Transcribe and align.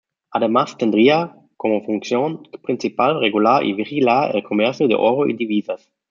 Además 0.31 0.79
tendría 0.79 1.35
como 1.57 1.83
función 1.83 2.41
principal 2.63 3.19
regular 3.19 3.63
y 3.63 3.73
vigilar 3.73 4.35
el 4.35 4.41
comercio 4.41 4.87
de 4.87 4.95
oro 4.95 5.29
y 5.29 5.33
divisas. 5.35 5.91